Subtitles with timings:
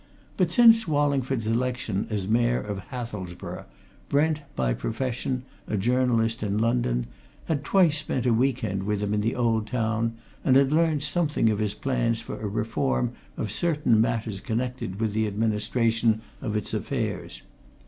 [0.35, 3.65] But since Wallingford's election as Mayor of Hathelsborough
[4.09, 7.05] Brent, by profession a journalist in London,
[7.45, 11.03] had twice spent a week end with him in the old town, and had learnt
[11.03, 16.57] something of his plans for a reform of certain matters connected with the administration of
[16.57, 17.43] its affairs.